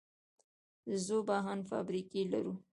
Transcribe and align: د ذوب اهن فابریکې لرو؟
د 0.87 0.89
ذوب 1.05 1.27
اهن 1.37 1.59
فابریکې 1.69 2.21
لرو؟ 2.31 2.53